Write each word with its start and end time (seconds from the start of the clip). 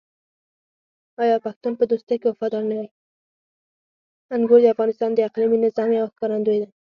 انګور 4.35 4.59
د 4.63 4.67
افغانستان 4.73 5.11
د 5.13 5.19
اقلیمي 5.29 5.57
نظام 5.65 5.89
یوه 5.97 6.11
ښکارندوی 6.13 6.57
ده. 6.61 6.69